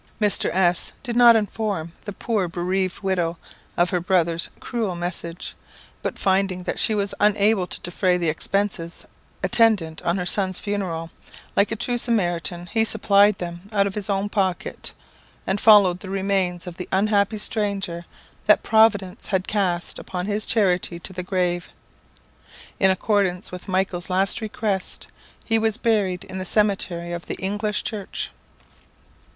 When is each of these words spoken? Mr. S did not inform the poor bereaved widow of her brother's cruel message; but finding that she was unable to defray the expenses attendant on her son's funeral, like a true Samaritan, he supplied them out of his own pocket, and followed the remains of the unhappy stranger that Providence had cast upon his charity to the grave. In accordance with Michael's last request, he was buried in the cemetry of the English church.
Mr. 0.19 0.49
S 0.51 0.93
did 1.03 1.15
not 1.15 1.35
inform 1.35 1.91
the 2.05 2.11
poor 2.11 2.47
bereaved 2.47 3.01
widow 3.01 3.37
of 3.77 3.91
her 3.91 3.99
brother's 3.99 4.49
cruel 4.59 4.95
message; 4.95 5.53
but 6.01 6.17
finding 6.17 6.63
that 6.63 6.79
she 6.79 6.95
was 6.95 7.13
unable 7.19 7.67
to 7.67 7.79
defray 7.81 8.17
the 8.17 8.27
expenses 8.27 9.05
attendant 9.43 10.01
on 10.01 10.17
her 10.17 10.25
son's 10.25 10.57
funeral, 10.57 11.11
like 11.55 11.71
a 11.71 11.75
true 11.75 11.99
Samaritan, 11.99 12.65
he 12.73 12.83
supplied 12.83 13.37
them 13.37 13.61
out 13.71 13.85
of 13.85 13.93
his 13.93 14.09
own 14.09 14.27
pocket, 14.27 14.91
and 15.45 15.61
followed 15.61 15.99
the 15.99 16.09
remains 16.09 16.65
of 16.65 16.77
the 16.77 16.89
unhappy 16.91 17.37
stranger 17.37 18.03
that 18.47 18.63
Providence 18.63 19.27
had 19.27 19.47
cast 19.47 19.99
upon 19.99 20.25
his 20.25 20.47
charity 20.47 20.97
to 20.97 21.13
the 21.13 21.21
grave. 21.21 21.69
In 22.79 22.89
accordance 22.89 23.51
with 23.51 23.67
Michael's 23.69 24.09
last 24.09 24.41
request, 24.41 25.09
he 25.45 25.59
was 25.59 25.77
buried 25.77 26.23
in 26.23 26.39
the 26.39 26.43
cemetry 26.43 27.11
of 27.11 27.27
the 27.27 27.35
English 27.35 27.83
church. 27.83 28.31